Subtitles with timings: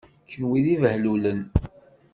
[0.29, 1.41] Kenwi d ibehlulen!